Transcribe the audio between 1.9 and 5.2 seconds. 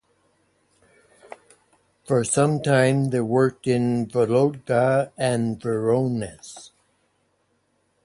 For some time they worked in Vologda